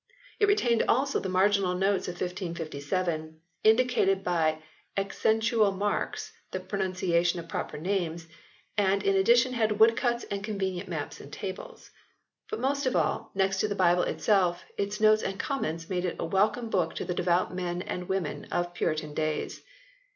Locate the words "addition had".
9.15-9.79